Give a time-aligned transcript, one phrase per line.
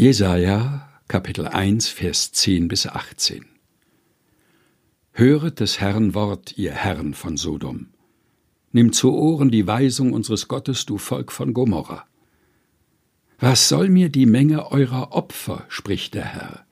[0.00, 3.46] Jesaja, Kapitel 1, Vers 10 bis 18.
[5.10, 7.88] Höret des Herrn Wort, ihr Herren von Sodom.
[8.70, 12.06] Nimm zu Ohren die Weisung unseres Gottes, du Volk von Gomorra.
[13.40, 16.64] Was soll mir die Menge eurer Opfer, spricht der Herr.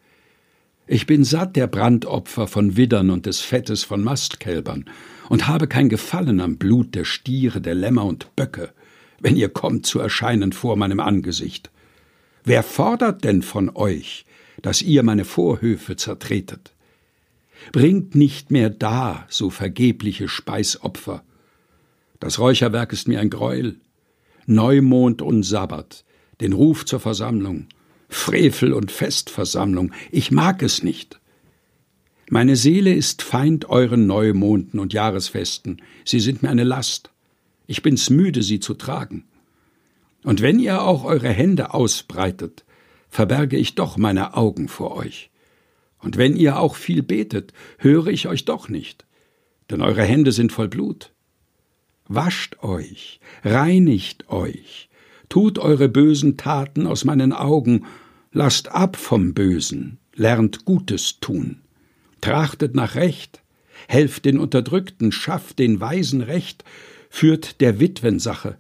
[0.87, 4.85] Ich bin satt der Brandopfer von Widdern und des Fettes von Mastkälbern
[5.29, 8.73] und habe kein Gefallen am Blut der Stiere, der Lämmer und Böcke,
[9.19, 11.73] wenn ihr kommt zu erscheinen vor meinem Angesicht.
[12.47, 14.25] Wer fordert denn von euch,
[14.63, 16.75] dass ihr meine Vorhöfe zertretet?
[17.73, 21.25] Bringt nicht mehr da so vergebliche Speisopfer.
[22.21, 23.81] Das Räucherwerk ist mir ein Greuel.
[24.47, 26.05] Neumond und Sabbat,
[26.41, 27.67] den Ruf zur Versammlung,
[28.09, 31.19] Frevel und Festversammlung, ich mag es nicht.
[32.31, 37.11] Meine Seele ist Feind euren Neumonden und Jahresfesten, sie sind mir eine Last.
[37.67, 39.25] Ich bin's müde, sie zu tragen.
[40.27, 42.65] Und wenn ihr auch eure Hände ausbreitet,
[43.09, 45.31] verberge ich doch meine Augen vor euch.
[46.01, 49.07] Und wenn ihr auch viel betet, höre ich euch doch nicht,
[49.71, 51.13] denn eure Hände sind voll Blut.
[52.09, 54.89] Wascht euch, reinigt euch,
[55.29, 57.87] tut eure bösen Taten aus meinen Augen,
[58.33, 61.61] lasst ab vom Bösen, lernt Gutes tun,
[62.21, 63.43] trachtet nach Recht,
[63.87, 66.65] helft den Unterdrückten, schafft den Weisen Recht,
[67.11, 68.59] führt der Witwen Sache,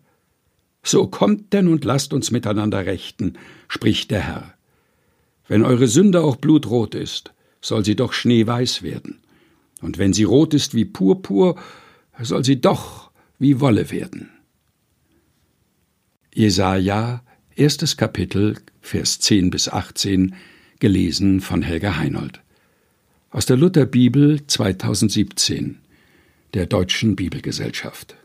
[0.88, 3.34] so kommt denn und lasst uns miteinander rechten,
[3.68, 4.54] spricht der Herr.
[5.48, 9.20] Wenn eure Sünde auch blutrot ist, soll sie doch schneeweiß werden.
[9.80, 11.56] Und wenn sie rot ist wie Purpur,
[12.20, 14.30] soll sie doch wie Wolle werden.
[16.34, 17.22] Jesaja,
[17.54, 20.34] erstes Kapitel, Vers 10 bis 18,
[20.80, 22.40] gelesen von Helga Heinold.
[23.30, 25.78] Aus der Lutherbibel 2017,
[26.54, 28.16] der Deutschen Bibelgesellschaft.